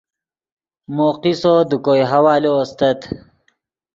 [0.95, 2.99] مو قصو دے کوئے حوالو استت